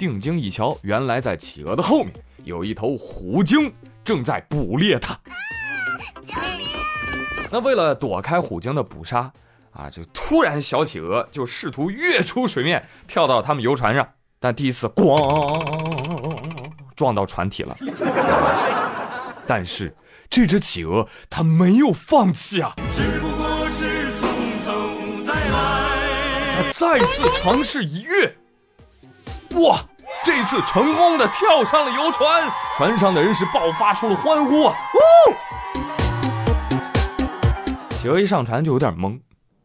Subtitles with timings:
[0.00, 2.10] 定睛一瞧，原来在企鹅的后面
[2.44, 3.70] 有一头虎鲸
[4.02, 5.14] 正在捕猎它。
[7.50, 9.30] 那为了躲开虎鲸的捕杀，
[9.72, 14.08] 啊，就突然小企鹅就试图跃出水面，跳到他们游船上，
[14.38, 15.14] 但第一次咣
[16.96, 17.76] 撞到船体了。
[19.46, 19.94] 但是
[20.30, 22.72] 这只企鹅它没有放弃啊，
[26.56, 28.34] 它再次尝试一跃，
[29.60, 29.84] 哇！
[30.22, 34.76] 这次成功的跳上了游船，船上的人是爆发出了欢呼啊！
[37.92, 39.18] 企鹅一上船就有点懵，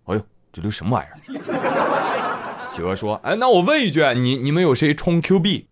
[0.06, 0.22] 哎呦，
[0.54, 2.70] 这都什么玩意儿？
[2.72, 5.68] 企鹅说：“哎，那我问一句，你你们有谁充 Q 币？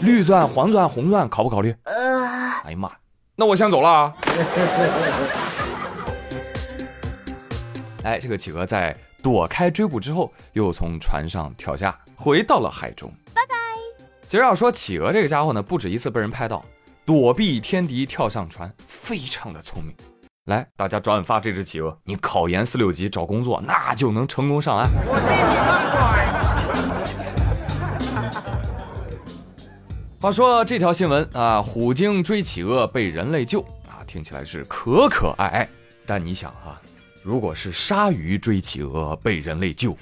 [0.00, 1.74] 绿钻、黄钻、红钻，考不考虑？”
[2.64, 2.90] 哎呀妈，
[3.36, 3.88] 那我先走了。
[3.88, 4.12] 啊
[8.04, 13.10] 哎，这个企鹅在躲开追捕之后，又从船上跳下，回到了海中。
[13.32, 13.54] 拜拜。
[14.28, 16.64] 其实要说企鹅这个家伙呢，不止一次被人拍到
[17.06, 19.94] 躲避天敌，跳上船，非常的聪明。
[20.46, 24.88] 来，大家转发这只企鹅，你考研四六级找工作，那就能成功上岸。
[30.20, 35.68] 话说这条新闻啊，虎鲸追企鹅被人类救啊，听起来是可可爱爱，
[36.04, 36.80] 但你想哈。
[37.22, 39.96] 如果是鲨鱼追企鹅被人类救，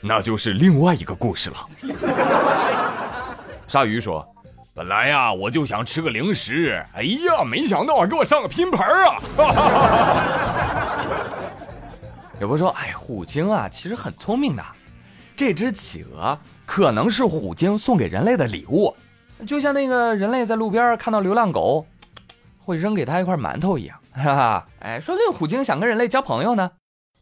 [0.00, 1.56] 那就是另外一个故事了。
[3.66, 4.24] 鲨鱼说
[4.72, 9.20] ：“本来呀，我就想吃个零食，哎呀，没想到给我上个拼盘啊！”
[12.40, 14.62] 有朋友说：“哎，虎鲸啊，其实很聪明的。
[15.34, 18.94] 这只企鹅可能是虎鲸送给人类的礼物，
[19.44, 21.84] 就像那个人类在路边看到流浪狗，
[22.58, 26.72] 会扔给他一块馒头一样。” 哈哈，哎，说不定虎鲸想跟人类交朋友呢。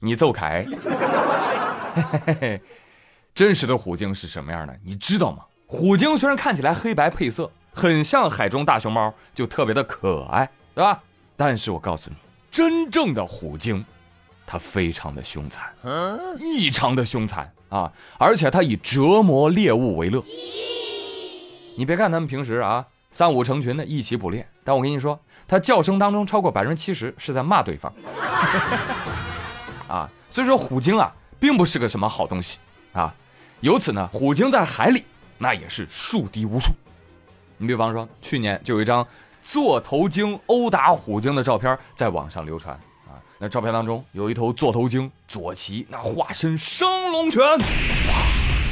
[0.00, 0.64] 你走开。
[3.34, 4.76] 真实的虎鲸是什么样的？
[4.84, 5.44] 你知道吗？
[5.66, 11.00] 虎鲸虽然看起来黑白配色，很像海中大熊猫，就特别的可爱，对吧？
[11.36, 12.16] 但是我告诉你，
[12.50, 13.84] 真正的虎鲸，
[14.44, 15.72] 它非常的凶残，
[16.40, 17.92] 异常的凶残啊！
[18.18, 20.20] 而且它以折磨猎物为乐。
[21.76, 22.84] 你别看他们平时啊。
[23.10, 27.92] 三五成群的一起捕猎，但我跟你说，它叫声当中超过百分之七十是在骂对方，
[29.88, 32.58] 啊，所以说虎鲸啊，并不是个什么好东西
[32.92, 33.12] 啊。
[33.60, 35.04] 由此呢，虎鲸在海里
[35.38, 36.72] 那也是树敌无数。
[37.58, 39.06] 你比方说，去年就有一张
[39.42, 42.74] 座头鲸殴打虎鲸的照片在网上流传
[43.06, 47.42] 啊，那照片当中有一头座头鲸左旗那化身升龙拳，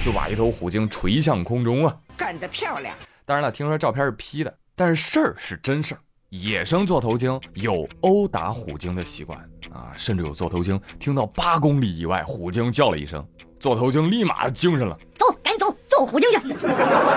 [0.05, 2.95] 就把一头虎鲸锤向空中啊，干得漂亮。
[3.29, 5.99] 当然了，听说照片是 P 的，但是事儿是真事儿。
[6.31, 9.39] 野生座头鲸有殴打虎鲸的习惯
[9.71, 13.23] 啊，甚至有座头鲸听到八公里以外虎鲸叫了一声，
[13.61, 16.39] 座头鲸立马精神了，走，赶紧走，揍虎鲸去，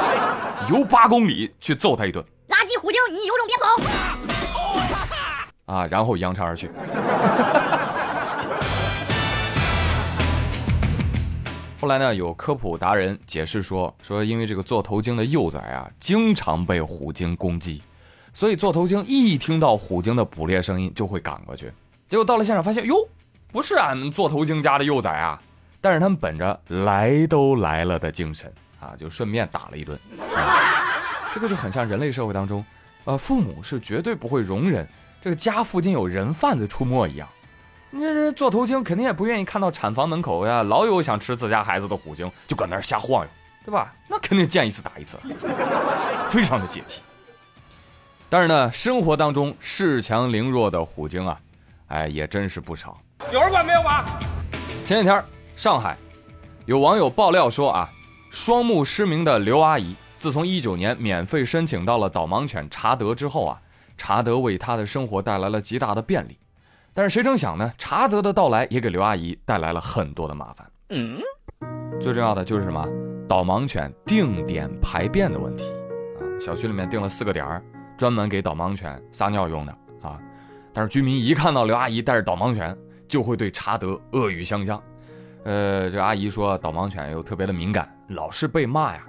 [0.70, 2.22] 游八公里去揍他一顿。
[2.50, 3.56] 垃圾虎鲸，你有种别
[5.66, 5.74] 跑！
[5.74, 6.70] 啊，然后扬长而去。
[11.82, 17.82] 后来呢，有科普达人解释说，说因为这个座头鲸的幼崽啊，经常被虎鲸攻击，
[18.34, 21.74] 所以座头鲸一听到虎鲸的捕猎声音就会赶过去。
[22.08, 22.94] 结果到了现场发现，哟，
[23.52, 25.42] 不是俺们座头鲸家的幼崽啊！
[25.82, 30.00] 但是他们本着来都来了的精神啊，就顺便打了一顿。
[31.34, 32.64] 这个就很像人类社会当中，
[33.06, 34.88] 呃，父母是绝对不会容忍
[35.20, 37.28] 这个家附近有人贩子出没一样。
[37.94, 43.30] 那这做头鲸肯定也不愿意看到产房门口呀，老有想吃自家孩子的虎鲸就搁那儿瞎晃悠，
[43.66, 43.94] 对吧？
[44.08, 45.18] 那肯定见一次打一次，
[46.30, 47.02] 非常的解气。
[48.30, 51.38] 但是呢，生活当中恃强凌弱的虎鲸啊，
[51.88, 52.98] 哎，也真是不少。
[53.34, 54.06] 有人管没有管？
[54.86, 55.22] 前几天
[55.58, 55.98] 上海
[56.66, 57.90] 有网友爆料说啊，
[58.30, 63.62] 双目失明的刘阿姨，自从一九年免费申请到了导盲犬查德之后啊，
[63.98, 66.38] 查德为她的生活带来了极大的便利。
[66.94, 67.72] 但是谁成想呢？
[67.78, 70.70] 查泽的到来也给刘阿姨带来了很多的麻烦。
[70.90, 71.20] 嗯，
[72.02, 72.86] 最重要的就是什么？
[73.30, 75.64] 导盲犬定点排便的问题
[76.20, 76.28] 啊！
[76.38, 77.64] 小区里面定了四个点儿，
[77.96, 79.72] 专门给导盲犬撒尿用的
[80.02, 80.20] 啊。
[80.74, 82.78] 但是居民一看到刘阿姨带着导盲犬，
[83.08, 84.82] 就会对查德恶语相向。
[85.46, 89.02] 呃，这阿姨说导盲犬又特别的敏感，老是被骂呀，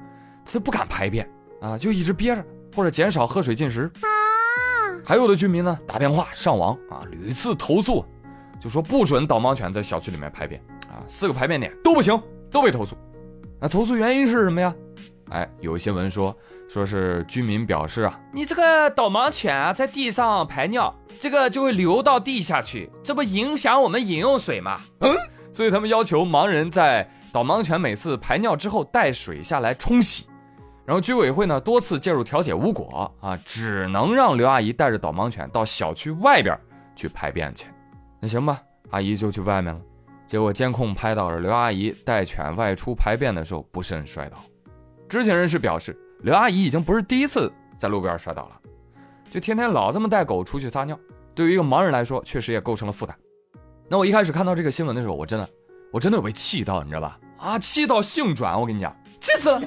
[0.44, 1.28] 他不敢排便
[1.60, 2.44] 啊，就一直憋着，
[2.76, 3.90] 或者减少喝水进食。
[5.04, 8.04] 还有的居民呢，打电话上网啊，屡次投诉，
[8.60, 12.20] 就说不准导盲犬在小区里面排便啊，四个排便点都不行，
[12.50, 12.96] 都被投诉。
[13.60, 14.74] 那投诉原因是什么呀？
[15.30, 16.36] 哎，有新闻说，
[16.68, 24.78] 说是居民表示啊，你这个导盲犬啊，在地上排尿，这个就会流到地下去，这不影响我们饮用水吗？
[25.00, 25.14] 嗯，
[25.52, 30.26] 所以他们要求盲人在导盲犬每次排尿之后带水下来冲洗，
[30.92, 36.54] 然后居委会呢多次介入调解无果啊，只能让刘阿姨带着导盲犬到小区外边
[36.94, 37.68] 去排便去。
[38.20, 38.60] 那行吧，
[38.90, 39.80] 阿姨就去外面了。
[40.26, 44.36] 结果监控拍到了刘阿姨带犬外出排便的时候不慎摔倒。
[45.08, 48.60] 知情人士表示，刘阿姨已经不是第一次在路边摔倒了，
[49.30, 50.94] 就天天老这么带狗出去撒尿，
[51.34, 53.16] 对于一个盲人来说，确实也构成了负担。
[53.88, 55.48] 那我一开始看到这个新闻的时候，我真的，
[55.90, 57.18] 我真的有被气到，你知道吧？
[57.38, 59.58] 啊，气到性转，我跟你讲，气死了！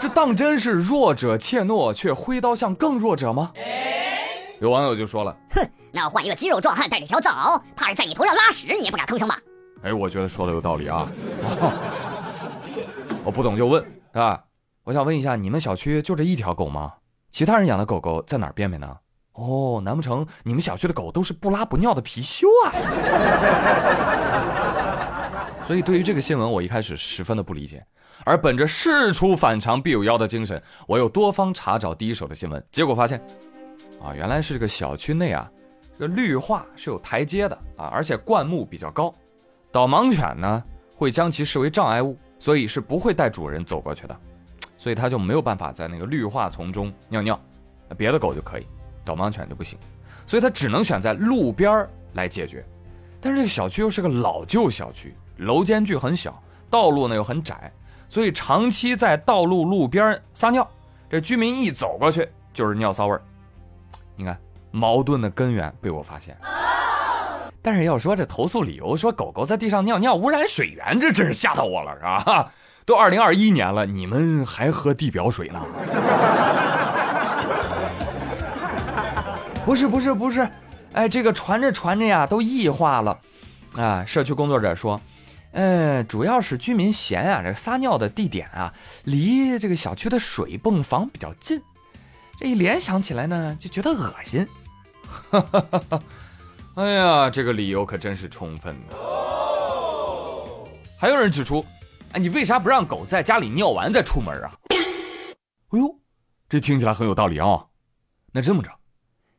[0.00, 3.52] 这当真是弱者怯懦，却挥刀向更弱者吗？
[4.58, 5.60] 有网友就说了，哼，
[5.92, 9.38] 那换一个肌肉壮汉带着条藏獒，怕是在你头上拉屎，你也不敢吭声吧？
[9.82, 11.06] 哎，我觉得说的有道理啊。
[13.22, 14.40] 我不懂就问，啊，
[14.84, 16.94] 我想问一下，你们小区就这一条狗吗？
[17.30, 18.96] 其他人养的狗狗在哪儿便便呢？
[19.34, 22.72] 哦，难不成你们小区的狗都是不拉不尿的貔貅啊？
[25.70, 27.80] 所以对于这个新闻，我一开始十分的不理解。
[28.24, 33.20] 而本着事出反常必有妖的精神，我又多方查找第一手的新闻，结果发现，
[34.02, 35.48] 啊，原来是这个小区内啊，
[35.96, 39.14] 这个绿化是有台阶的啊，而且灌木比较高，
[39.70, 40.60] 导盲犬呢
[40.92, 44.20] 会将其视为障碍物，所以是不会带主人走过去的，
[44.76, 47.40] 所以它就没有办法在那个绿化丛中尿尿，
[47.96, 48.66] 别的狗就可以。
[49.04, 49.78] 导盲犬就不行，
[50.26, 52.66] 所以它只能选在路边来解决。
[53.20, 57.72] 但是这个小区又是个老旧小区，楼间距很小，道路呢又很窄，
[58.08, 60.68] 所以长期在道路路边撒尿，
[61.08, 63.22] 这居民一走过去就是尿骚味儿。
[64.16, 64.38] 你看
[64.70, 66.36] 矛盾的根源被我发现。
[67.62, 72.50] 但是要说这投诉理由，说狗狗在地上尿尿污染水源，这真是吓到我了，是吧？
[72.86, 75.60] 都二零二一年了，你们还喝地表水呢？
[79.66, 80.48] 不是不是不是，
[80.94, 83.18] 哎，这个传着传着呀，都异化了，
[83.76, 84.02] 啊！
[84.06, 84.98] 社区工作者说，
[85.52, 88.72] 嗯，主要是居民嫌啊，这撒尿的地点啊，
[89.04, 91.60] 离这个小区的水泵房比较近，
[92.38, 94.46] 这一联想起来呢，就觉得恶心。
[95.02, 96.02] 哈哈哈哈
[96.76, 98.96] 哎呀，这个理由可真是充分的。
[100.98, 101.66] 还有人指出，
[102.12, 104.52] 哎，你为啥不让狗在家里尿完再出门啊？
[104.70, 105.98] 哎呦，
[106.48, 107.66] 这听起来很有道理啊。
[108.32, 108.70] 那这么着。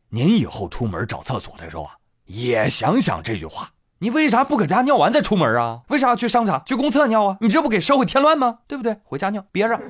[0.10, 3.72] 您以后出门找厕所的时候啊，也想想这句话：
[4.04, 5.82] 你为啥不搁家尿完再出门啊？
[5.90, 7.38] 为啥要去商场、去公厕尿啊？
[7.40, 8.58] 你这不给社会添乱吗？
[8.68, 8.98] 对不对？
[9.04, 9.82] 回家尿，憋着啊。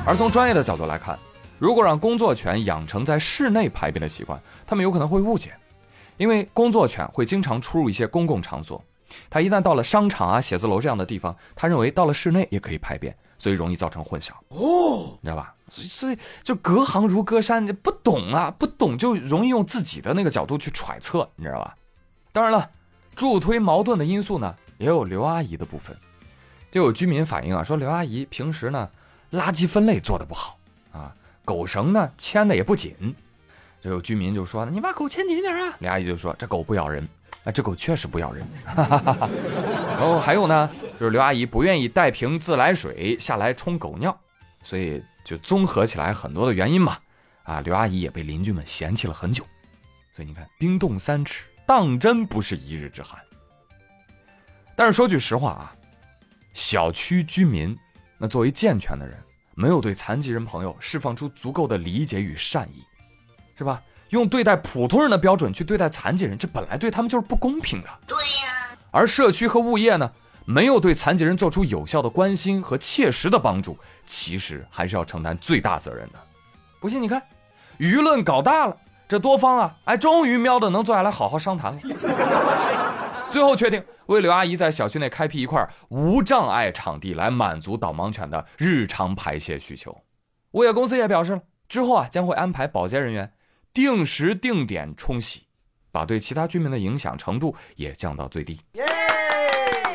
[0.06, 1.18] 而从专业的角度来看，
[1.58, 5.52] 如果让工作犬养成在室内排便的习惯，他们有可能会误解，
[6.16, 8.82] 因为工作犬会经常出入一些公共场所，
[9.28, 13.16] 它一旦到了商场啊、写字楼这样的地方，他认为到了室内也可以排便。
[13.38, 15.54] 所以容易造成混淆哦，你知道吧？
[15.70, 21.74] 所以所以就隔行如隔山，不懂啊，不懂就容易用自己的那个角度去揣测，你知道吧？
[22.32, 22.68] 当然了，
[23.16, 25.96] 助推矛盾的因素呢，也有刘阿姨的部分。
[26.70, 28.90] 就有居民反映啊，说刘阿姨平时呢
[29.30, 30.58] 垃圾分类做的不好
[30.92, 31.10] 啊，
[31.42, 32.94] 狗绳呢牵的也不紧。
[33.80, 37.08] 就有居民就说：“你把狗牵紧点啊！”刘阿姨就说：“这狗不咬人。”
[37.44, 38.46] 啊，这狗确实不咬人。
[38.76, 44.18] 然后还有呢，就是刘阿姨不愿意带瓶自来水下来冲狗尿，
[44.62, 46.98] 所以就综合起来很多的原因嘛。
[47.44, 49.44] 啊，刘阿姨也被邻居们嫌弃了很久。
[50.14, 53.18] 所以你看，冰冻三尺，当真不是一日之寒。
[54.76, 55.74] 但是说句实话啊，
[56.52, 57.76] 小区居民
[58.18, 59.16] 那作为健全的人，
[59.54, 62.84] 没有对残疾人朋友释放出足够的理解与善意，
[63.56, 63.82] 是吧？
[64.10, 67.88] 用对待普通人的标准去对待残疾人，这本来对他们就是不公平的。
[68.06, 68.76] 对呀。
[68.90, 70.10] 而社区和物业呢，
[70.44, 76.18] 没有对残疾人做出有效的关心和切实的帮助，其实还是要承担最大责任的。
[76.80, 77.22] 不信你看，
[77.78, 78.76] 舆论搞大了，
[79.08, 81.78] 这多方啊，哎，终于喵的能坐下来好好商谈了。
[83.30, 89.96] 最后确定为刘阿姨在小区内开辟一块无障碍场地，来满足导盲犬的日常排泄需求。
[90.52, 93.32] 物业公司也表示了，之后啊，将会安排保洁人员。
[93.72, 95.42] 定时定点冲洗，
[95.92, 98.60] 把对其他居民的影响程度也降到最低。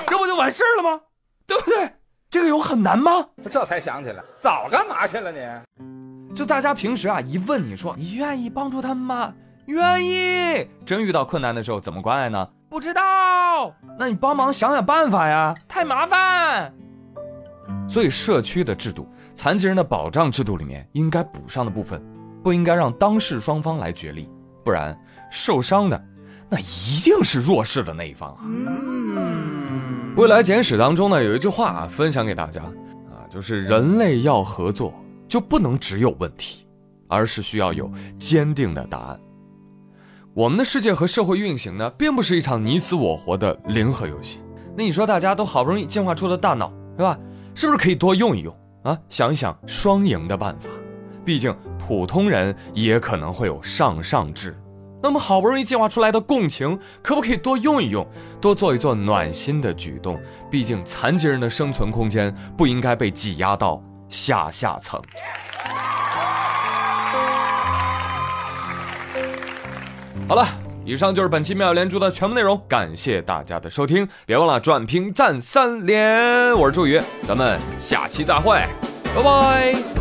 [0.08, 1.02] 这不就完事儿了吗？
[1.46, 1.92] 对不对？
[2.30, 3.28] 这个有很难吗？
[3.52, 6.36] 这才想起来，早干嘛去了你？
[6.36, 9.34] 就大家平时啊，一问你说你愿意帮助他们吗？
[9.68, 10.68] 愿意。
[10.86, 12.48] 真遇到困难的时候怎么关爱呢？
[12.70, 13.02] 不知道。
[13.98, 16.74] 那你帮忙想想办法呀，太麻烦。
[17.88, 22.04] 所以社区的制度、残疾人的保障制度里面应该补上的部分。
[22.46, 24.30] 不应该让当事双方来决力，
[24.64, 24.96] 不然
[25.32, 26.00] 受伤的
[26.48, 28.46] 那一定是弱势的那一方啊。
[30.16, 34.94] 未来简史当中呢，有一句话啊，分享给大家啊，就是人类要合作，
[35.28, 36.68] 就不能只有问题，
[37.08, 39.20] 而是需要有坚定的答案。
[40.36, 44.40] 我们的世界和社会运行呢，并不是一场你死我活的零和游戏。
[44.78, 47.18] 那你说，大家都好不容易进化出了大脑，是吧？
[47.56, 48.96] 是不是可以多用一用啊？
[49.10, 50.70] 想一想双赢的办法。
[51.26, 54.56] 毕竟普通人也可能会有上上智。
[55.04, 58.08] 那么好不容易进化出来的共情，可不可以多用一用，
[58.40, 60.20] 多做一做暖心的举动？
[60.50, 65.00] 毕竟残疾人的生存空间不应该被挤压到下下层。
[70.28, 70.44] 好了，
[70.84, 76.52] 以上就是本期妙连珠的全部内容，感谢大家的收听，别忘了转评赞三连。
[76.56, 78.60] 我是朱宇，咱们下期再会，
[79.16, 79.95] 拜拜。